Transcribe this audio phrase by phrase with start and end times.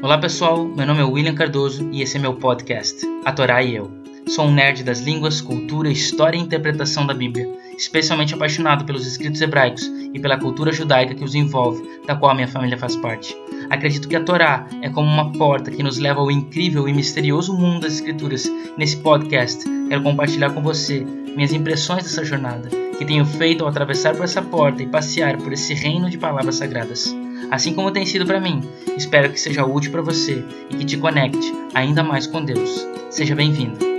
[0.00, 3.74] Olá pessoal, meu nome é William Cardoso e esse é meu podcast, A Torá e
[3.74, 4.03] Eu.
[4.26, 9.40] Sou um nerd das línguas, cultura, história e interpretação da Bíblia, especialmente apaixonado pelos escritos
[9.40, 13.36] hebraicos e pela cultura judaica que os envolve, da qual minha família faz parte.
[13.68, 17.52] Acredito que a Torá é como uma porta que nos leva ao incrível e misterioso
[17.52, 18.50] mundo das Escrituras.
[18.78, 24.14] Nesse podcast, quero compartilhar com você minhas impressões dessa jornada, que tenho feito ao atravessar
[24.14, 27.14] por essa porta e passear por esse reino de palavras sagradas
[27.50, 28.62] assim como tem sido para mim.
[28.96, 32.86] Espero que seja útil para você e que te conecte ainda mais com Deus.
[33.10, 33.93] Seja bem-vindo.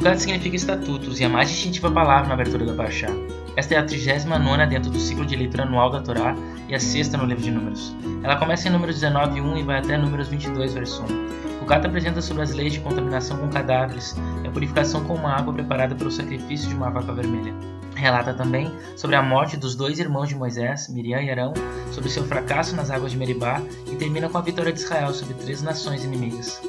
[0.00, 3.08] Rugat significa estatutos e a mais distintiva palavra na abertura da Paraxá.
[3.54, 6.34] Esta é a 39 dentro do ciclo de leitura anual da Torá
[6.66, 7.94] e a sexta no livro de Números.
[8.22, 11.40] Ela começa em Números 19, 1 e vai até Números 22, verso 1.
[11.70, 15.54] Gata apresenta sobre as leis de contaminação com cadáveres e a purificação com uma água
[15.54, 17.54] preparada pelo sacrifício de uma vaca vermelha.
[17.94, 21.54] Relata também sobre a morte dos dois irmãos de Moisés, Miriam e Arão,
[21.92, 25.34] sobre seu fracasso nas águas de Meribá e termina com a vitória de Israel sobre
[25.34, 26.60] três nações inimigas.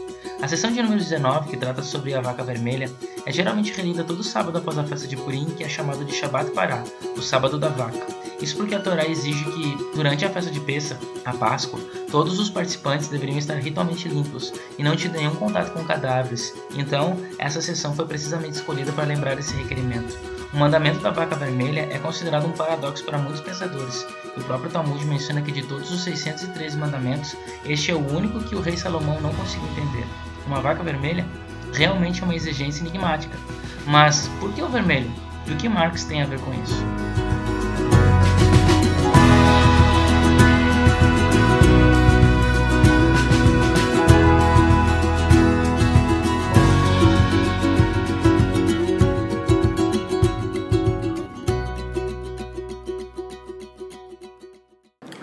[0.42, 2.92] A sessão de número 19, que trata sobre a vaca vermelha,
[3.28, 6.50] é geralmente relida todo sábado após a festa de Purim, que é chamado de Shabbat
[6.50, 6.84] Pará,
[7.16, 8.08] o sábado da vaca.
[8.42, 12.50] Isso porque a Torá exige que, durante a festa de Pessa, a Páscoa, todos os
[12.50, 16.56] participantes deveriam estar ritualmente limpos e não ter nenhum contato com cadáveres.
[16.74, 20.18] Então, essa sessão foi precisamente escolhida para lembrar esse requerimento.
[20.52, 24.08] O mandamento da vaca vermelha é considerado um paradoxo para muitos pensadores.
[24.36, 28.56] O próprio Talmud menciona que de todos os 613 mandamentos, este é o único que
[28.56, 30.31] o rei Salomão não conseguiu entender.
[30.46, 31.26] Uma vaca vermelha
[31.74, 33.38] realmente é uma exigência enigmática.
[33.86, 35.12] Mas por que o vermelho?
[35.48, 36.84] E o que Marx tem a ver com isso?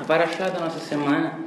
[0.06, 1.38] Paraxá da nossa semana,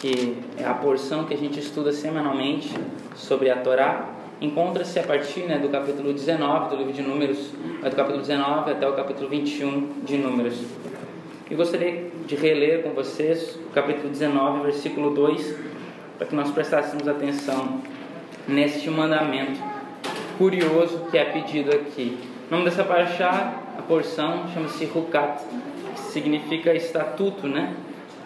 [0.00, 2.72] que é a porção que a gente estuda semanalmente
[3.14, 7.50] sobre a Torá, encontra-se a partir né, do capítulo 19 do livro de Números,
[7.82, 10.60] do capítulo 19 até o capítulo 21 de Números.
[11.50, 15.56] E gostaria de reler com vocês o capítulo 19, versículo 2,
[16.18, 17.80] para que nós prestássemos atenção
[18.46, 19.60] neste mandamento
[20.36, 22.18] curioso que é pedido aqui.
[22.48, 25.42] O nome dessa paraxá, a porção, chama-se Rukat,
[25.94, 27.74] que significa estatuto, né?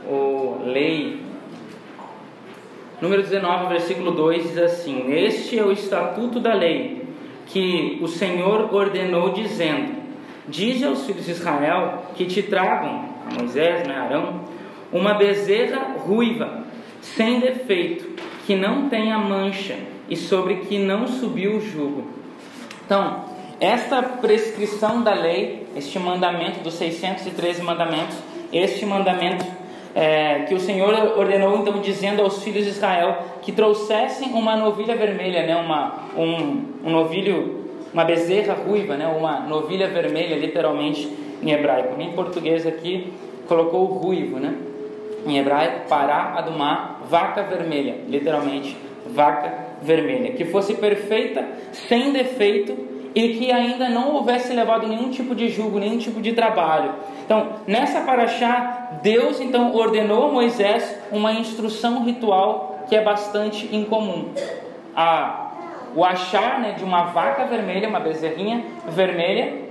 [0.09, 1.21] ou lei.
[3.01, 7.03] Número 19, versículo 2 diz assim: Este é o estatuto da lei
[7.47, 9.95] que o Senhor ordenou, dizendo:
[10.47, 14.41] Dize aos filhos de Israel que te tragam, a Moisés, né, Arão,
[14.93, 16.65] uma bezerra ruiva,
[17.01, 18.07] sem defeito,
[18.47, 19.77] que não tenha mancha
[20.09, 22.07] e sobre que não subiu o jugo.
[22.85, 23.25] Então,
[23.61, 28.17] esta prescrição da lei, este mandamento dos 613 mandamentos,
[28.53, 29.45] este mandamento
[29.95, 34.95] é, que o Senhor ordenou então dizendo aos filhos de Israel que trouxessem uma novilha
[34.95, 41.11] vermelha, né, uma, um, um novilho, uma bezerra ruiva, né, uma novilha vermelha, literalmente
[41.43, 42.01] em hebraico.
[42.01, 43.13] Em português aqui
[43.49, 44.55] colocou ruivo, né?
[45.27, 48.77] Em hebraico, pará adumá, vaca vermelha, literalmente
[49.07, 49.53] vaca
[49.83, 52.77] vermelha, que fosse perfeita, sem defeito
[53.15, 56.95] e que ainda não houvesse levado nenhum tipo de julgo, nenhum tipo de trabalho.
[57.25, 64.31] Então, nessa paraxá, Deus então ordenou a Moisés uma instrução ritual que é bastante incomum.
[64.95, 65.51] A,
[65.95, 69.71] o achar né, de uma vaca vermelha, uma bezerrinha vermelha,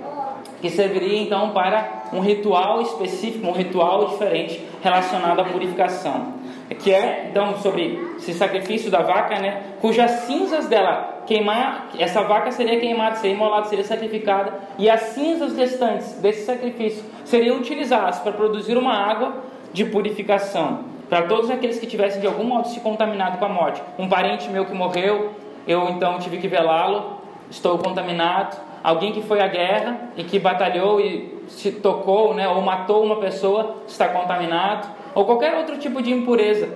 [0.62, 6.39] que serviria então para um ritual específico, um ritual diferente relacionado à purificação.
[6.76, 12.52] Que é então sobre esse sacrifício da vaca, né, cujas cinzas dela queimar, essa vaca
[12.52, 18.32] seria queimada, seria imolada, seria sacrificada, e as cinzas restantes desse sacrifício seriam utilizadas para
[18.32, 19.36] produzir uma água
[19.74, 23.82] de purificação para todos aqueles que tivessem de algum modo se contaminado com a morte.
[23.98, 25.32] Um parente meu que morreu,
[25.68, 27.18] eu então tive que velá-lo,
[27.50, 32.62] estou contaminado, alguém que foi à guerra e que batalhou e se tocou, né, ou
[32.62, 34.88] matou uma pessoa, está contaminado,
[35.20, 36.70] ou qualquer outro tipo de impureza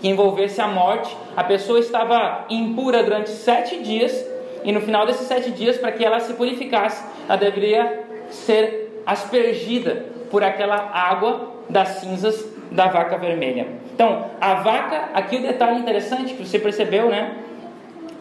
[0.00, 4.26] que envolvesse a morte, a pessoa estava impura durante sete dias
[4.64, 10.06] e no final desses sete dias, para que ela se purificasse, ela deveria ser aspergida
[10.30, 13.66] por aquela água das cinzas da vaca vermelha.
[13.94, 17.36] Então, a vaca, aqui o detalhe interessante que você percebeu, né?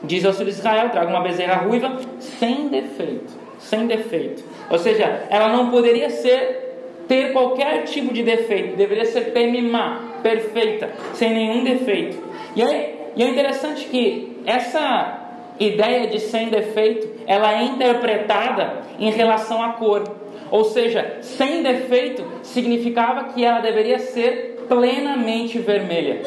[0.03, 3.31] Diz ao filho de Israel: traga uma bezerra ruiva sem defeito.
[3.59, 4.43] Sem defeito.
[4.69, 6.72] Ou seja, ela não poderia ser
[7.13, 12.17] ter qualquer tipo de defeito, deveria ser temimá, perfeita, sem nenhum defeito.
[12.55, 15.19] E, aí, e é interessante que essa
[15.59, 20.03] ideia de sem defeito, ela é interpretada em relação à cor.
[20.49, 26.23] Ou seja, sem defeito significava que ela deveria ser plenamente vermelha.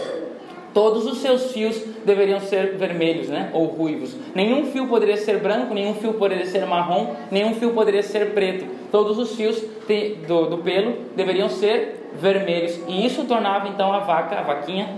[0.73, 3.51] Todos os seus fios deveriam ser vermelhos, né?
[3.53, 4.15] Ou ruivos.
[4.35, 8.67] Nenhum fio poderia ser branco, nenhum fio poderia ser marrom, nenhum fio poderia ser preto.
[8.93, 9.65] Todos os fios
[10.27, 12.81] do, do pelo deveriam ser vermelhos.
[12.89, 14.89] E isso tornava então a vaca, a vaquinha,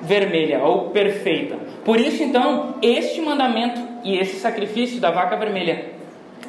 [0.00, 1.56] vermelha ou perfeita.
[1.84, 5.92] Por isso, então, este mandamento e esse sacrifício da vaca vermelha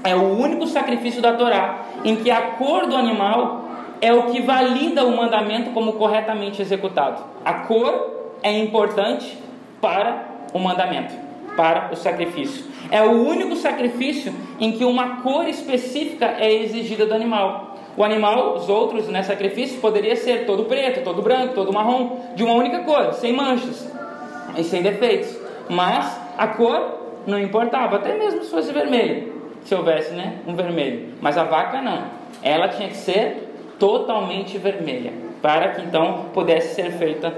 [0.03, 3.65] é o único sacrifício da Torá em que a cor do animal
[4.01, 7.23] é o que valida o mandamento como corretamente executado.
[7.44, 9.38] A cor é importante
[9.81, 11.13] para o mandamento,
[11.55, 12.65] para o sacrifício.
[12.91, 17.75] É o único sacrifício em que uma cor específica é exigida do animal.
[17.97, 22.43] O animal, os outros, né, sacrifício, poderia ser todo preto, todo branco, todo marrom, de
[22.43, 23.89] uma única cor, sem manchas
[24.57, 25.35] e sem defeitos.
[25.69, 31.13] Mas a cor não importava, até mesmo se fosse vermelho, se houvesse né, um vermelho.
[31.21, 32.03] Mas a vaca não,
[32.43, 33.49] ela tinha que ser
[33.79, 37.33] totalmente vermelha, para que então pudesse ser feita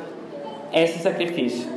[0.74, 1.70] esse sacrifício.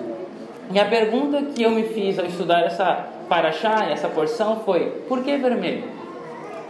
[0.73, 5.25] E a pergunta que eu me fiz ao estudar essa paraxá, essa porção, foi: por
[5.25, 5.85] que vermelho?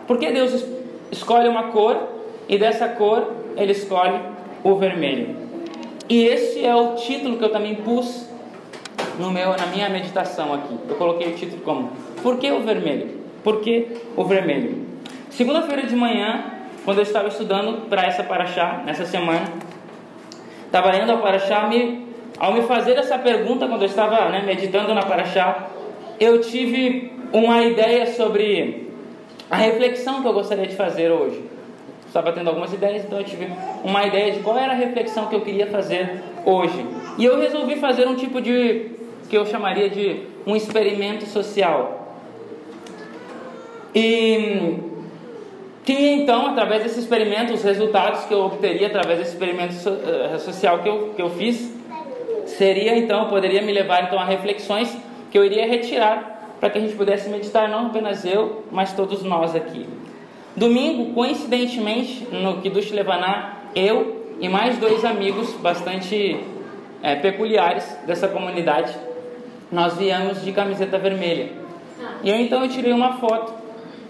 [0.06, 0.64] Por que Deus
[1.12, 2.08] escolhe uma cor
[2.48, 4.18] e dessa cor ele escolhe
[4.64, 5.36] o vermelho?
[6.08, 8.26] E esse é o título que eu também pus
[9.18, 10.76] no meu, na minha meditação aqui.
[10.88, 11.92] Eu coloquei o título como:
[12.22, 13.20] Por que o vermelho?
[13.44, 13.86] Por que
[14.16, 14.86] o vermelho?
[15.28, 16.44] Segunda-feira de manhã,
[16.84, 19.46] quando eu estava estudando para essa paraxá, nessa semana,
[20.66, 22.08] estava lendo a paraxá, me
[22.40, 25.68] ao me fazer essa pergunta, quando eu estava né, meditando na Paraxá,
[26.18, 28.88] eu tive uma ideia sobre
[29.50, 31.44] a reflexão que eu gostaria de fazer hoje.
[32.06, 33.46] Estava tendo algumas ideias, então eu tive
[33.84, 36.84] uma ideia de qual era a reflexão que eu queria fazer hoje.
[37.18, 38.92] E eu resolvi fazer um tipo de
[39.28, 42.16] que eu chamaria de um experimento social.
[43.94, 44.78] E
[45.84, 50.78] tinha então, através desse experimento, os resultados que eu obteria através desse experimento eh, social
[50.78, 51.79] que eu, que eu fiz
[52.60, 54.94] seria então, poderia me levar então a reflexões
[55.30, 59.22] que eu iria retirar para que a gente pudesse meditar não apenas eu, mas todos
[59.22, 59.88] nós aqui.
[60.54, 66.38] Domingo, coincidentemente, no Kiddush Levaná, eu e mais dois amigos bastante
[67.02, 68.94] é, peculiares dessa comunidade,
[69.72, 71.48] nós viemos de camiseta vermelha.
[72.22, 73.54] E eu então eu tirei uma foto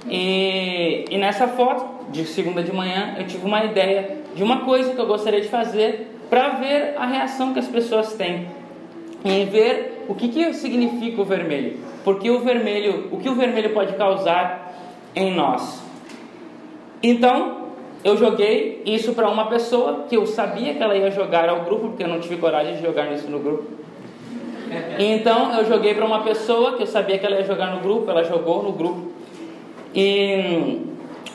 [0.09, 4.93] e, e nessa foto de segunda de manhã eu tive uma ideia de uma coisa
[4.93, 8.47] que eu gostaria de fazer para ver a reação que as pessoas têm
[9.25, 13.71] em ver o que, que significa o vermelho, porque o vermelho, o que o vermelho
[13.75, 14.73] pode causar
[15.15, 15.83] em nós.
[17.03, 17.61] Então,
[18.03, 21.89] eu joguei isso para uma pessoa que eu sabia que ela ia jogar ao grupo,
[21.89, 23.65] porque eu não tive coragem de jogar isso no grupo.
[24.99, 28.11] Então, eu joguei para uma pessoa que eu sabia que ela ia jogar no grupo,
[28.11, 29.11] ela jogou no grupo.
[29.95, 30.81] E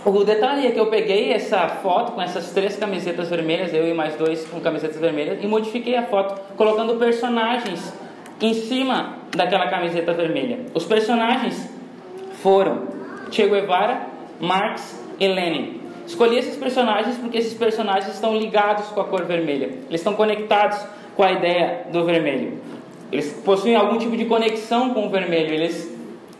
[0.05, 3.93] o detalhe é que eu peguei essa foto com essas três camisetas vermelhas, eu e
[3.93, 7.91] mais dois com camisetas vermelhas, e modifiquei a foto colocando personagens
[8.39, 10.59] em cima daquela camiseta vermelha.
[10.73, 11.69] Os personagens
[12.41, 12.83] foram
[13.31, 14.07] Che Guevara,
[14.39, 15.81] Marx e Lenin.
[16.05, 19.71] Escolhi esses personagens porque esses personagens estão ligados com a cor vermelha.
[19.89, 20.77] Eles estão conectados
[21.15, 22.59] com a ideia do vermelho.
[23.11, 25.51] Eles possuem algum tipo de conexão com o vermelho.
[25.51, 25.91] Eles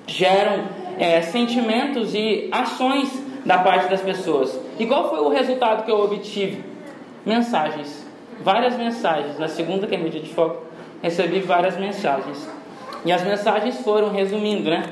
[0.06, 0.66] geram
[1.00, 4.60] é, sentimentos e ações da parte das pessoas.
[4.80, 6.64] E qual foi o resultado que eu obtive?
[7.26, 8.06] Mensagens.
[8.42, 9.38] Várias mensagens.
[9.38, 10.64] Na segunda, que é meu de foco,
[11.02, 12.50] recebi várias mensagens.
[13.06, 14.84] E as mensagens foram, resumindo, né?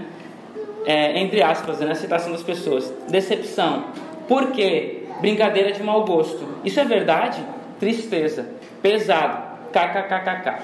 [0.85, 3.85] É, entre aspas, né, citação das pessoas: decepção.
[4.27, 5.07] Por quê?
[5.19, 6.47] Brincadeira de mau gosto.
[6.63, 7.43] Isso é verdade?
[7.79, 8.47] Tristeza.
[8.81, 9.53] Pesado.
[9.71, 10.61] KKKKK.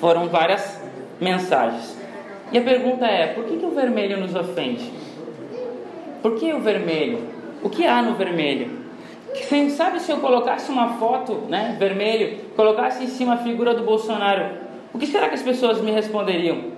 [0.00, 0.80] Foram várias
[1.20, 1.91] mensagens.
[2.52, 4.92] E a pergunta é: por que, que o vermelho nos ofende?
[6.20, 7.20] Por que o vermelho?
[7.62, 8.82] O que há no vermelho?
[9.48, 13.82] Quem sabe se eu colocasse uma foto, né, vermelho, colocasse em cima a figura do
[13.82, 14.44] Bolsonaro,
[14.92, 16.72] o que será que as pessoas me responderiam?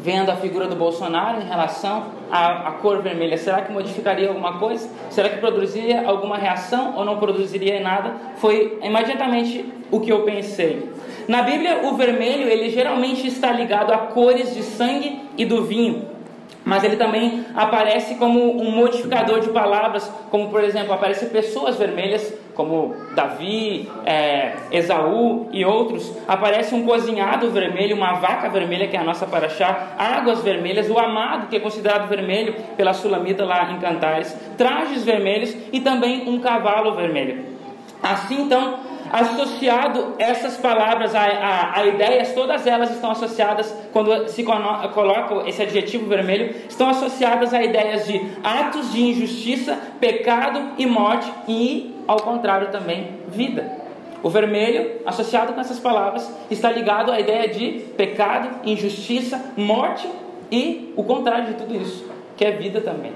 [0.00, 4.58] Vendo a figura do Bolsonaro em relação à, à cor vermelha, será que modificaria alguma
[4.58, 4.90] coisa?
[5.08, 8.12] Será que produziria alguma reação ou não produziria nada?
[8.36, 10.90] Foi imediatamente o que eu pensei.
[11.26, 16.06] Na Bíblia, o vermelho ele geralmente está ligado a cores de sangue e do vinho,
[16.64, 22.32] mas ele também aparece como um modificador de palavras, como por exemplo aparecem pessoas vermelhas,
[22.54, 26.10] como Davi, é, Esaú e outros.
[26.26, 30.98] Aparece um cozinhado vermelho, uma vaca vermelha que é a nossa paraxá, águas vermelhas, o
[30.98, 36.38] amado que é considerado vermelho pela Sulamita lá em Cantares, trajes vermelhos e também um
[36.40, 37.44] cavalo vermelho.
[38.02, 44.42] Assim então associado essas palavras a, a, a, ideias, todas elas estão associadas, quando se
[44.42, 51.30] coloca esse adjetivo vermelho, estão associadas a ideias de atos de injustiça, pecado e morte,
[51.48, 53.84] e ao contrário também, vida.
[54.22, 60.08] O vermelho, associado com essas palavras, está ligado à ideia de pecado, injustiça, morte
[60.50, 63.12] e o contrário de tudo isso, que é vida também.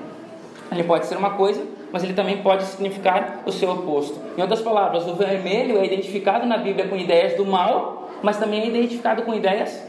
[0.70, 4.18] Ele pode ser uma coisa, mas ele também pode significar o seu oposto.
[4.36, 8.62] Em outras palavras, o vermelho é identificado na Bíblia com ideias do mal, mas também
[8.62, 9.82] é identificado com ideias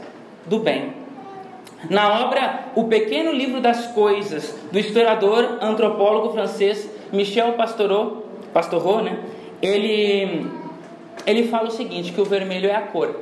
[0.46, 0.92] do bem.
[1.88, 9.18] Na obra O Pequeno Livro das Coisas, do historiador antropólogo francês Michel Pastoreau, Pastoreau né?
[9.62, 10.46] ele
[11.26, 13.14] ele fala o seguinte, que o vermelho é a cor.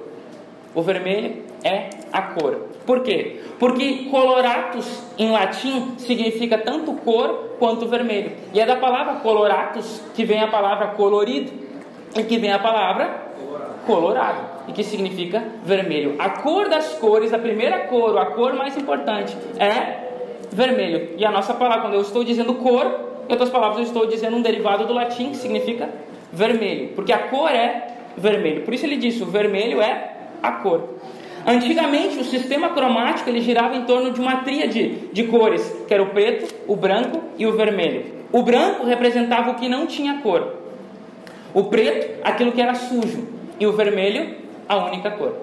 [0.74, 2.68] O vermelho é a cor.
[2.88, 3.40] Por quê?
[3.58, 8.32] Porque coloratus em latim significa tanto cor quanto vermelho.
[8.54, 11.52] E é da palavra coloratus que vem a palavra colorido
[12.16, 13.28] e que vem a palavra
[13.86, 16.14] colorado e que significa vermelho.
[16.18, 21.10] A cor das cores, a primeira cor, a cor mais importante é vermelho.
[21.18, 22.86] E a nossa palavra, quando eu estou dizendo cor,
[23.28, 25.90] em outras palavras, eu estou dizendo um derivado do latim que significa
[26.32, 28.62] vermelho, porque a cor é vermelho.
[28.62, 30.96] Por isso ele disse: o vermelho é a cor.
[31.48, 36.02] Antigamente, o sistema cromático ele girava em torno de uma tríade de cores, que era
[36.02, 38.04] o preto, o branco e o vermelho.
[38.30, 40.56] O branco representava o que não tinha cor.
[41.54, 43.26] O preto, aquilo que era sujo.
[43.58, 44.36] E o vermelho,
[44.68, 45.34] a única cor.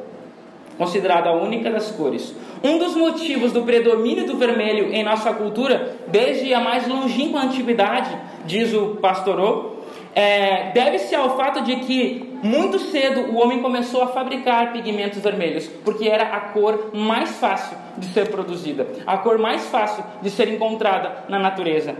[0.78, 2.36] Considerada a única das cores.
[2.64, 8.16] Um dos motivos do predomínio do vermelho em nossa cultura, desde a mais longínqua antiguidade,
[8.46, 9.75] diz o Pastorou,
[10.16, 15.68] é, deve-se ao fato de que muito cedo o homem começou a fabricar pigmentos vermelhos,
[15.84, 20.48] porque era a cor mais fácil de ser produzida, a cor mais fácil de ser
[20.48, 21.96] encontrada na natureza.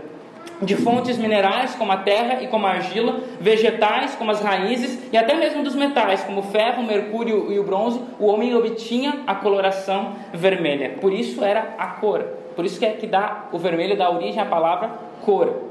[0.62, 5.18] De fontes minerais como a terra e como a argila, vegetais como as raízes e
[5.18, 9.20] até mesmo dos metais como o ferro, o mercúrio e o bronze, o homem obtinha
[9.26, 10.96] a coloração vermelha.
[10.98, 12.24] Por isso era a cor.
[12.54, 14.92] Por isso que é que dá o vermelho dá origem à palavra
[15.22, 15.65] cor.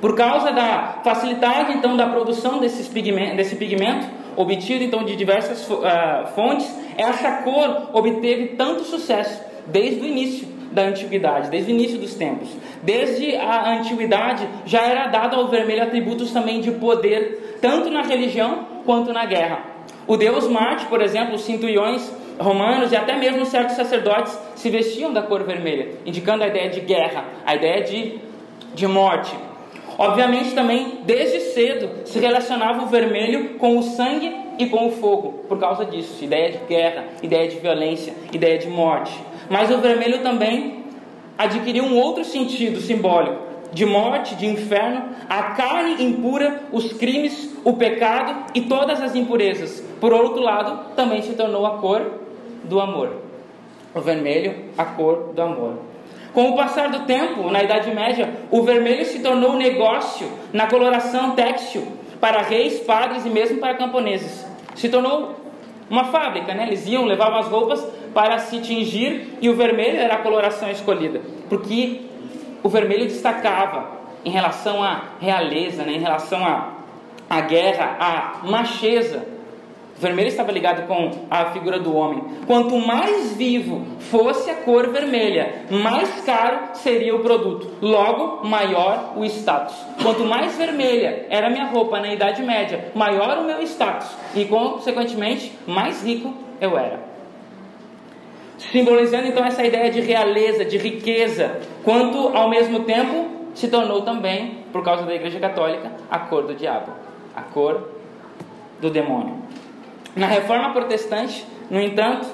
[0.00, 6.26] Por causa da facilidade então da produção desses desse pigmento, obtido então de diversas uh,
[6.34, 12.14] fontes, essa cor obteve tanto sucesso desde o início da antiguidade, desde o início dos
[12.14, 12.48] tempos.
[12.82, 18.66] Desde a antiguidade já era dado ao vermelho atributos também de poder, tanto na religião
[18.84, 19.60] quanto na guerra.
[20.06, 25.12] O deus Marte, por exemplo, os cinturões romanos e até mesmo certos sacerdotes se vestiam
[25.12, 28.20] da cor vermelha, indicando a ideia de guerra, a ideia de,
[28.74, 29.34] de morte.
[29.98, 35.44] Obviamente também, desde cedo, se relacionava o vermelho com o sangue e com o fogo,
[35.48, 39.12] por causa disso, ideia de guerra, ideia de violência, ideia de morte.
[39.48, 40.84] Mas o vermelho também
[41.38, 47.74] adquiriu um outro sentido simbólico, de morte, de inferno, a carne impura, os crimes, o
[47.74, 49.82] pecado e todas as impurezas.
[50.00, 52.20] Por outro lado, também se tornou a cor
[52.64, 53.22] do amor.
[53.94, 55.74] O vermelho, a cor do amor.
[56.36, 61.30] Com o passar do tempo, na Idade Média, o vermelho se tornou negócio na coloração
[61.30, 61.82] têxtil
[62.20, 64.44] para reis, padres e mesmo para camponeses.
[64.74, 65.34] Se tornou
[65.88, 66.66] uma fábrica, né?
[66.66, 71.22] Eles iam, levavam as roupas para se tingir e o vermelho era a coloração escolhida,
[71.48, 72.02] porque
[72.62, 75.92] o vermelho destacava em relação à realeza, né?
[75.92, 76.68] em relação à,
[77.30, 79.26] à guerra, à macheza
[79.98, 82.22] vermelho estava ligado com a figura do homem.
[82.46, 87.70] Quanto mais vivo fosse a cor vermelha, mais caro seria o produto.
[87.80, 89.74] Logo, maior o status.
[90.02, 94.08] Quanto mais vermelha era a minha roupa na Idade Média, maior o meu status.
[94.34, 97.00] E, consequentemente, mais rico eu era.
[98.58, 104.64] Simbolizando então essa ideia de realeza, de riqueza, quanto ao mesmo tempo se tornou também,
[104.72, 106.92] por causa da Igreja Católica, a cor do diabo,
[107.34, 107.88] a cor
[108.80, 109.36] do demônio.
[110.16, 112.26] Na reforma protestante, no entanto,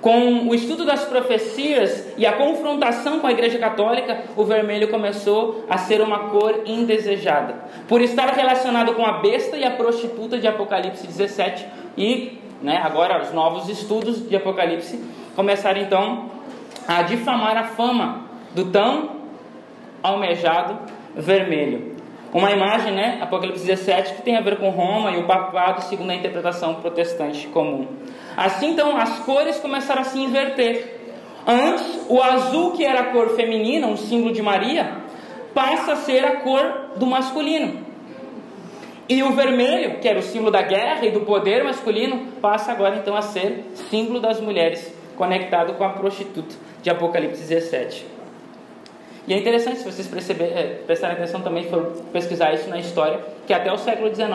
[0.00, 5.64] com o estudo das profecias e a confrontação com a Igreja Católica, o vermelho começou
[5.68, 7.54] a ser uma cor indesejada,
[7.88, 11.66] por estar relacionado com a besta e a prostituta de Apocalipse 17
[11.96, 15.02] e, né, agora os novos estudos de Apocalipse
[15.34, 16.30] começaram então
[16.86, 19.18] a difamar a fama do tão
[20.02, 20.78] almejado
[21.14, 21.97] vermelho.
[22.32, 26.10] Uma imagem, né, Apocalipse 17, que tem a ver com Roma e o papado, segundo
[26.10, 27.86] a interpretação protestante comum.
[28.36, 30.98] Assim, então, as cores começaram a se inverter.
[31.46, 34.92] Antes, o azul, que era a cor feminina, um símbolo de Maria,
[35.54, 37.86] passa a ser a cor do masculino.
[39.08, 42.96] E o vermelho, que era o símbolo da guerra e do poder masculino, passa agora
[42.96, 48.17] então a ser símbolo das mulheres, conectado com a prostituta de Apocalipse 17.
[49.28, 53.52] E é interessante, se vocês é, prestarem atenção também, for pesquisar isso na história, que
[53.52, 54.30] até o século XIX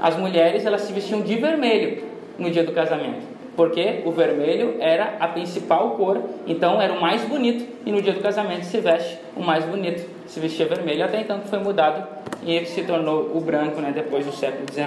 [0.00, 2.04] as mulheres elas se vestiam de vermelho
[2.38, 3.26] no dia do casamento.
[3.56, 8.12] Porque o vermelho era a principal cor, então era o mais bonito, e no dia
[8.12, 12.06] do casamento se veste o mais bonito, se vestia vermelho, até então foi mudado
[12.46, 14.86] e se tornou o branco né, depois do século XIX.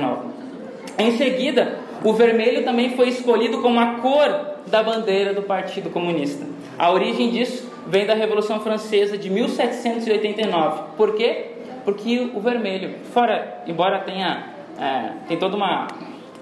[0.97, 6.45] Em seguida, o vermelho também foi escolhido como a cor da bandeira do Partido Comunista.
[6.79, 10.83] A origem disso vem da Revolução Francesa de 1789.
[10.95, 11.47] Por quê?
[11.83, 15.87] Porque o vermelho, fora, embora tenha é, tem toda uma,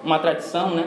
[0.04, 0.86] uma tradição, né?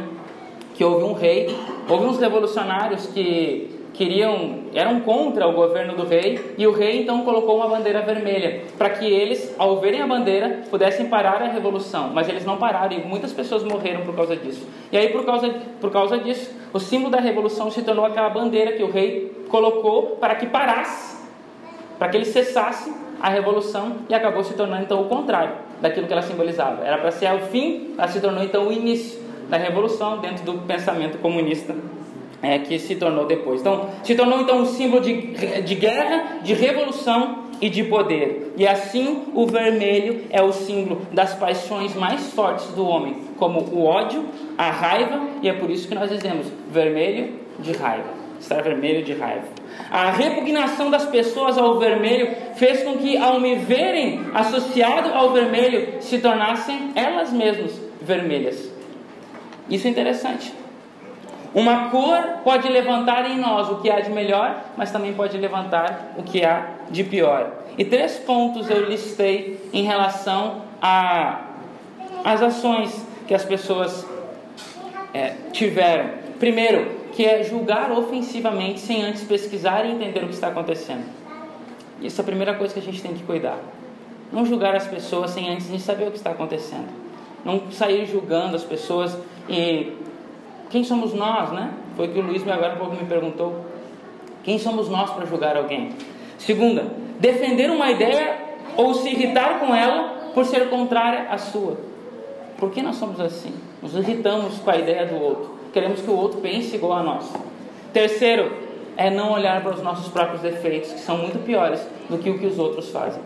[0.74, 1.48] Que houve um rei,
[1.88, 7.24] houve uns revolucionários que queriam, eram contra o governo do rei, e o rei então
[7.24, 12.10] colocou uma bandeira vermelha, para que eles, ao verem a bandeira, pudessem parar a revolução.
[12.14, 14.64] Mas eles não pararam e muitas pessoas morreram por causa disso.
[14.92, 18.72] E aí, por causa, por causa disso, o símbolo da revolução se tornou aquela bandeira
[18.72, 21.16] que o rei colocou para que parasse,
[21.98, 26.12] para que ele cessasse a revolução e acabou se tornando então o contrário daquilo que
[26.12, 26.84] ela simbolizava.
[26.84, 30.58] Era para ser o fim, ela se tornou então o início da revolução dentro do
[30.66, 31.74] pensamento comunista
[32.42, 33.60] é, que se tornou depois.
[33.60, 38.54] Então, se tornou então um símbolo de, de guerra, de revolução e de poder.
[38.56, 43.84] E assim, o vermelho é o símbolo das paixões mais fortes do homem, como o
[43.84, 44.24] ódio,
[44.56, 48.19] a raiva, e é por isso que nós dizemos vermelho de raiva.
[48.40, 49.46] Estar vermelho de raiva.
[49.90, 56.00] A repugnação das pessoas ao vermelho fez com que, ao me verem associado ao vermelho,
[56.00, 58.70] se tornassem elas mesmas vermelhas.
[59.68, 60.52] Isso é interessante.
[61.54, 66.14] Uma cor pode levantar em nós o que há de melhor, mas também pode levantar
[66.16, 67.50] o que há de pior.
[67.76, 74.06] E três pontos eu listei em relação às ações que as pessoas
[75.12, 76.10] é, tiveram.
[76.38, 81.04] Primeiro, que é julgar ofensivamente sem antes pesquisar e entender o que está acontecendo.
[82.00, 83.58] Isso é a primeira coisa que a gente tem que cuidar.
[84.32, 86.88] Não julgar as pessoas sem antes saber o que está acontecendo.
[87.44, 89.16] Não sair julgando as pessoas
[89.48, 89.92] e
[90.70, 91.72] quem somos nós, né?
[91.96, 93.64] Foi o que o Luiz agora pouco me perguntou.
[94.44, 95.90] Quem somos nós para julgar alguém?
[96.38, 96.86] Segunda,
[97.18, 98.38] defender uma ideia
[98.76, 101.76] ou se irritar com ela por ser contrária à sua.
[102.56, 103.52] Por que nós somos assim?
[103.82, 105.59] Nos irritamos com a ideia do outro.
[105.72, 107.32] Queremos que o outro pense igual a nós.
[107.92, 108.52] Terceiro,
[108.96, 112.38] é não olhar para os nossos próprios defeitos, que são muito piores do que o
[112.38, 113.22] que os outros fazem.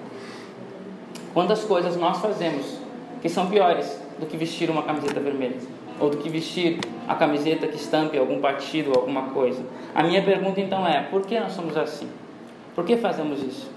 [1.32, 2.78] Quantas coisas nós fazemos
[3.20, 5.56] que são piores do que vestir uma camiseta vermelha?
[5.98, 9.62] ou do que vestir a camiseta que estampe algum partido ou alguma coisa.
[9.94, 12.08] A minha pergunta então é: por que nós somos assim?
[12.74, 13.70] Por que fazemos isso?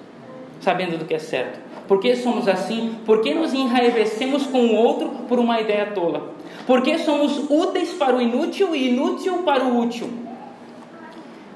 [0.60, 1.60] Sabendo do que é certo.
[1.88, 2.98] Por que somos assim?
[3.06, 6.32] Por que nos enraivecemos com o outro por uma ideia tola?
[6.66, 10.10] Por que somos úteis para o inútil e inútil para o útil?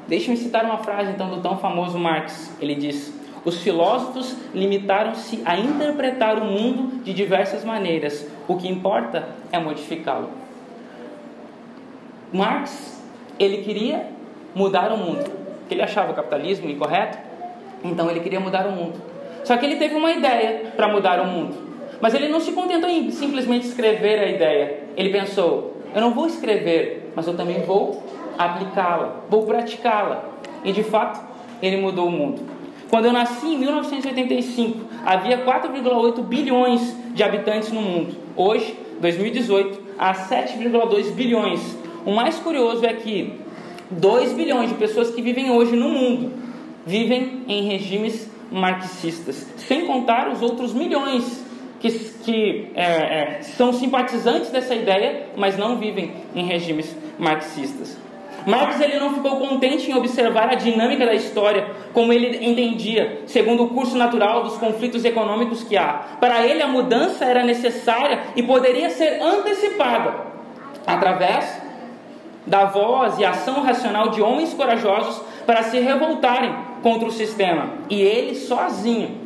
[0.08, 2.56] Deixe-me citar uma frase então do tão famoso Marx.
[2.62, 3.14] Ele diz:
[3.46, 8.28] Os filósofos limitaram-se a interpretar o mundo de diversas maneiras.
[8.48, 10.30] O que importa é modificá-lo.
[12.34, 13.02] Marx,
[13.40, 14.08] ele queria
[14.56, 15.32] mudar o mundo.
[15.70, 17.18] Ele achava o capitalismo incorreto,
[17.84, 19.02] então ele queria mudar o mundo.
[19.44, 21.56] Só que ele teve uma ideia para mudar o mundo.
[22.02, 24.81] Mas ele não se contentou em simplesmente escrever a ideia.
[24.96, 28.04] Ele pensou: eu não vou escrever, mas eu também vou
[28.38, 30.24] aplicá-la, vou praticá-la.
[30.64, 31.20] E de fato,
[31.62, 32.42] ele mudou o mundo.
[32.90, 38.16] Quando eu nasci em 1985, havia 4,8 bilhões de habitantes no mundo.
[38.36, 41.78] Hoje, 2018, há 7,2 bilhões.
[42.06, 43.40] O mais curioso é que
[43.90, 46.32] 2 bilhões de pessoas que vivem hoje no mundo
[46.86, 51.41] vivem em regimes marxistas, sem contar os outros milhões
[51.82, 51.90] que,
[52.24, 58.00] que é, é, são simpatizantes dessa ideia, mas não vivem em regimes marxistas.
[58.46, 63.64] Marx ele não ficou contente em observar a dinâmica da história como ele entendia, segundo
[63.64, 66.18] o curso natural dos conflitos econômicos que há.
[66.20, 70.32] Para ele a mudança era necessária e poderia ser antecipada
[70.88, 71.62] através
[72.46, 77.70] da voz e ação racional de homens corajosos para se revoltarem contra o sistema.
[77.90, 79.20] E ele sozinho,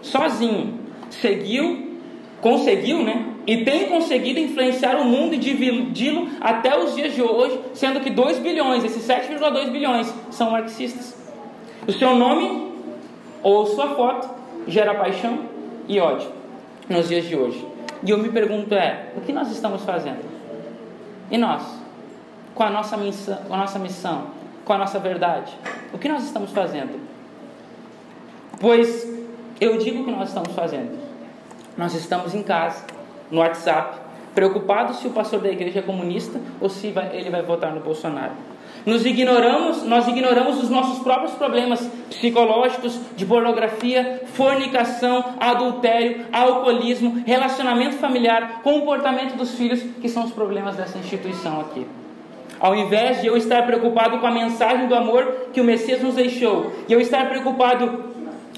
[0.00, 0.81] sozinho,
[1.20, 1.98] seguiu,
[2.40, 3.26] conseguiu, né?
[3.46, 8.10] E tem conseguido influenciar o mundo e dividi-lo até os dias de hoje, sendo que
[8.10, 11.16] 2 bilhões, esses 7,2 bilhões, são marxistas.
[11.86, 12.72] O seu nome
[13.42, 14.30] ou sua foto
[14.68, 15.40] gera paixão
[15.88, 16.28] e ódio
[16.88, 17.66] nos dias de hoje.
[18.04, 20.20] E eu me pergunto é, o que nós estamos fazendo?
[21.30, 21.82] E nós?
[22.54, 24.26] com a nossa missão, com a nossa missão,
[24.64, 25.52] com a nossa verdade?
[25.92, 27.00] O que nós estamos fazendo?
[28.60, 29.06] Pois
[29.60, 30.98] eu digo o que nós estamos fazendo.
[31.76, 32.84] Nós estamos em casa,
[33.30, 33.98] no WhatsApp,
[34.34, 37.80] preocupados se o pastor da igreja é comunista ou se vai, ele vai votar no
[37.80, 38.32] Bolsonaro.
[38.84, 47.96] Nos ignoramos, nós ignoramos os nossos próprios problemas psicológicos, de pornografia, fornicação, adultério, alcoolismo, relacionamento
[47.96, 51.86] familiar, comportamento dos filhos, que são os problemas dessa instituição aqui.
[52.58, 56.16] Ao invés de eu estar preocupado com a mensagem do amor que o Messias nos
[56.16, 58.11] deixou, e eu estar preocupado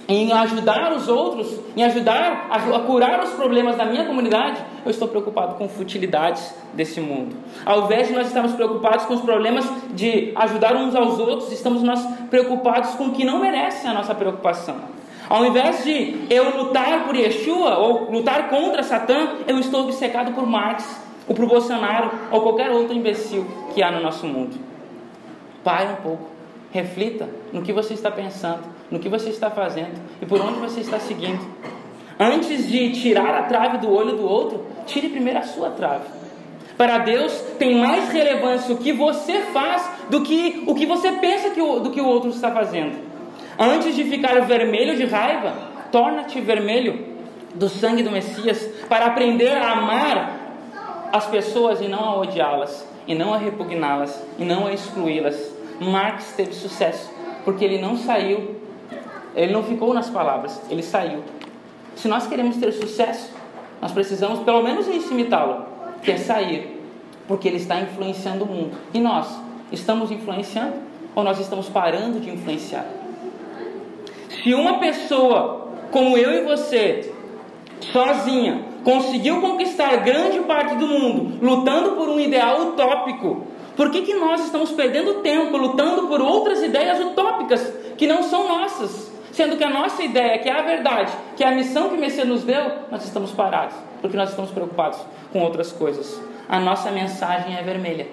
[0.06, 5.08] em ajudar os outros, em ajudar a, curar os problemas da minha comunidade, eu estou
[5.08, 7.34] preocupado com futilidades desse mundo.
[7.64, 11.82] Ao invés de nós estarmos preocupados com os problemas de ajudar uns aos outros, estamos
[11.82, 14.76] nós preocupados com o que não merece a nossa preocupação.
[15.28, 20.46] Ao invés de eu lutar por Yeshua ou lutar contra Satã, eu estou obcecado por
[20.46, 24.56] Marx, ou por Bolsonaro ou qualquer outro imbecil que há no nosso mundo.
[25.62, 26.28] Pare um pouco,
[26.70, 30.80] reflita no que você está pensando no que você está fazendo e por onde você
[30.80, 31.40] está seguindo.
[32.18, 36.04] Antes de tirar a trave do olho do outro, tire primeiro a sua trave.
[36.76, 41.50] Para Deus tem mais relevância o que você faz do que o que você pensa
[41.50, 42.96] que o, do que o outro está fazendo.
[43.58, 45.54] Antes de ficar vermelho de raiva,
[45.92, 47.14] torna-te vermelho
[47.54, 50.40] do sangue do Messias para aprender a amar
[51.12, 55.54] as pessoas e não a odiá-las, e não a repugná-las, e não a excluí-las.
[55.80, 57.10] Marx teve sucesso
[57.44, 58.56] porque ele não saiu
[59.34, 61.22] ele não ficou nas palavras, ele saiu.
[61.96, 63.32] Se nós queremos ter sucesso,
[63.80, 65.66] nós precisamos pelo menos isso imitá-lo,
[66.02, 66.80] que é sair,
[67.26, 68.76] porque ele está influenciando o mundo.
[68.92, 69.26] E nós,
[69.72, 70.74] estamos influenciando
[71.14, 72.86] ou nós estamos parando de influenciar?
[74.42, 77.12] Se uma pessoa como eu e você,
[77.92, 84.14] sozinha, conseguiu conquistar grande parte do mundo, lutando por um ideal utópico, por que, que
[84.14, 89.13] nós estamos perdendo tempo lutando por outras ideias utópicas que não são nossas?
[89.34, 91.98] Sendo que a nossa ideia, que é a verdade, que é a missão que o
[91.98, 95.00] Messias nos deu, nós estamos parados, porque nós estamos preocupados
[95.32, 96.22] com outras coisas.
[96.48, 98.06] A nossa mensagem é vermelha.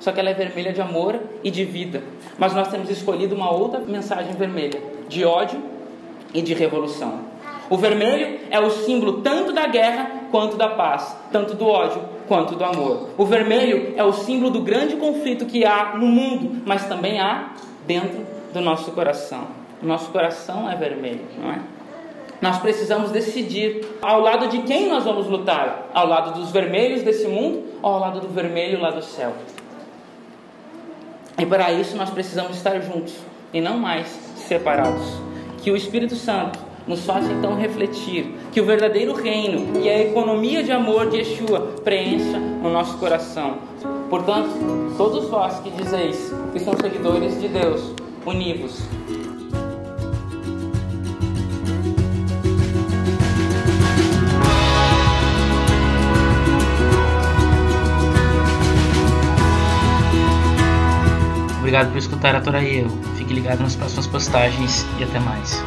[0.00, 2.02] Só que ela é vermelha de amor e de vida.
[2.38, 5.62] Mas nós temos escolhido uma outra mensagem vermelha, de ódio
[6.32, 7.20] e de revolução.
[7.68, 12.54] O vermelho é o símbolo tanto da guerra quanto da paz, tanto do ódio quanto
[12.54, 13.10] do amor.
[13.18, 17.50] O vermelho é o símbolo do grande conflito que há no mundo, mas também há
[17.86, 19.67] dentro do nosso coração.
[19.82, 21.60] O nosso coração é vermelho, não é?
[22.40, 27.26] Nós precisamos decidir ao lado de quem nós vamos lutar: ao lado dos vermelhos desse
[27.26, 29.32] mundo ou ao lado do vermelho lá do céu.
[31.36, 33.14] E para isso nós precisamos estar juntos
[33.52, 35.06] e não mais separados.
[35.62, 40.62] Que o Espírito Santo nos faça então refletir que o verdadeiro reino e a economia
[40.62, 43.58] de amor de Yeshua preencha o nosso coração.
[44.08, 44.48] Portanto,
[44.96, 47.92] todos vós que dizeis que são seguidores de Deus,
[48.24, 48.80] univos
[61.68, 65.62] Obrigado por escutar a Torá Fique ligado nas próximas postagens e até mais.